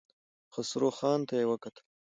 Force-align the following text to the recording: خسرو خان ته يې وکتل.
خسرو 0.53 0.89
خان 0.97 1.19
ته 1.27 1.33
يې 1.39 1.45
وکتل. 1.51 1.85